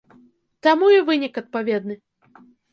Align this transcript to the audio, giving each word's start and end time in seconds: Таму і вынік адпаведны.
Таму 0.67 0.89
і 0.95 0.97
вынік 1.11 1.39
адпаведны. 1.45 2.01